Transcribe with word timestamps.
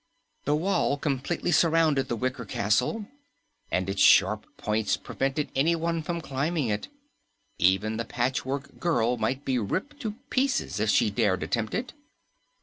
The 0.45 0.55
wall 0.55 0.97
completely 0.97 1.51
surrounded 1.51 2.07
the 2.07 2.15
wicker 2.15 2.43
castle, 2.43 3.05
and 3.69 3.87
its 3.87 4.01
sharp 4.01 4.47
points 4.57 4.97
prevented 4.97 5.51
anyone 5.55 6.01
from 6.01 6.21
climbing 6.21 6.69
it. 6.69 6.87
Even 7.59 7.97
the 7.97 8.05
Patchwork 8.05 8.79
Girl 8.79 9.17
might 9.17 9.45
be 9.45 9.59
ripped 9.59 9.99
to 9.99 10.15
pieces 10.31 10.79
if 10.79 10.89
she 10.89 11.11
dared 11.11 11.43
attempt 11.43 11.75
it. 11.75 11.93